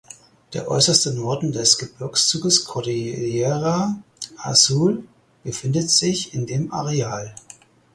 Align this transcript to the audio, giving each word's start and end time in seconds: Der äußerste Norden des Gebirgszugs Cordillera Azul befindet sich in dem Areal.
Der 0.53 0.67
äußerste 0.67 1.13
Norden 1.13 1.51
des 1.51 1.77
Gebirgszugs 1.77 2.65
Cordillera 2.65 3.99
Azul 4.37 5.03
befindet 5.43 5.91
sich 5.91 6.33
in 6.33 6.47
dem 6.47 6.73
Areal. 6.73 7.35